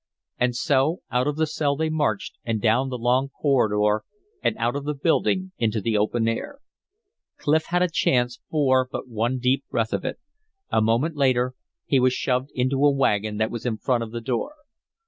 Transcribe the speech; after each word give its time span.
And 0.39 0.55
so 0.55 1.01
out 1.11 1.27
of 1.27 1.35
the 1.35 1.45
cell 1.45 1.75
they 1.75 1.91
marched 1.91 2.35
and 2.43 2.59
down 2.59 2.89
the 2.89 2.97
long 2.97 3.29
corridor 3.29 4.03
and 4.41 4.57
out 4.57 4.75
of 4.75 4.83
the 4.83 4.95
building 4.95 5.51
into 5.59 5.79
the 5.79 5.95
open 5.95 6.27
air. 6.27 6.57
Clif 7.37 7.65
had 7.65 7.87
chance 7.93 8.39
for 8.49 8.89
but 8.91 9.07
one 9.07 9.37
deep 9.37 9.63
breath 9.69 9.93
of 9.93 10.03
it. 10.03 10.17
A 10.71 10.81
moment 10.81 11.15
later 11.17 11.53
he 11.85 11.99
was 11.99 12.13
shoved 12.13 12.49
into 12.55 12.83
a 12.83 12.89
wagon 12.91 13.37
that 13.37 13.51
was 13.51 13.63
in 13.63 13.77
front 13.77 14.01
of 14.03 14.09
the 14.09 14.21
door. 14.21 14.55